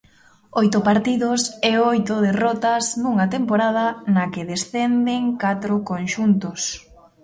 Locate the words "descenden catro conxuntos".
4.51-6.61